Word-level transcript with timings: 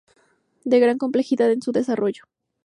De 0.63 0.79
gran 0.79 0.97
complejidad 0.97 1.51
en 1.51 1.61
su 1.61 1.71
desarrollo. 1.71 2.23